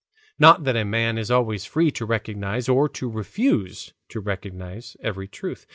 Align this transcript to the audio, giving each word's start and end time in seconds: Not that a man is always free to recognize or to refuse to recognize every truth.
Not 0.39 0.63
that 0.63 0.75
a 0.75 0.83
man 0.83 1.19
is 1.19 1.29
always 1.29 1.65
free 1.65 1.91
to 1.91 2.07
recognize 2.07 2.67
or 2.67 2.89
to 2.89 3.07
refuse 3.07 3.93
to 4.09 4.19
recognize 4.19 4.97
every 4.99 5.27
truth. 5.27 5.67